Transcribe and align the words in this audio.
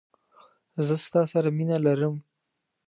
زه 0.85 0.95
ستا 1.05 1.21
سره 1.31 1.49
مینه 1.57 1.77
لرم 1.85 2.15